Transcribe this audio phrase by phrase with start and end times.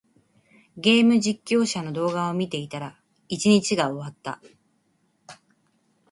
[0.77, 2.97] ゲーム実況者の動画を見ていたら、
[3.29, 4.41] 一日が終わった。